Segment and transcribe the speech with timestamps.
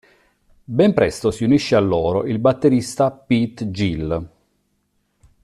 [0.63, 4.29] Ben presto si unisce a loro il batterista Pete Gill.